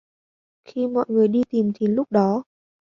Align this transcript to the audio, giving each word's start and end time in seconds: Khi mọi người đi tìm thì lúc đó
Khi 0.65 0.87
mọi 0.87 1.05
người 1.09 1.27
đi 1.27 1.43
tìm 1.49 1.71
thì 1.79 1.87
lúc 1.87 2.11
đó 2.11 2.43